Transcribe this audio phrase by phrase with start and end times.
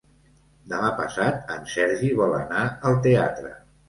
[0.69, 3.53] Demà passat en Sergi vol anar al teatre.